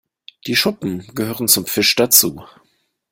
Die 0.47 0.55
Schuppen 0.55 1.05
gehören 1.13 1.47
zum 1.47 1.67
Fisch 1.67 1.95
dazu. 1.95 2.41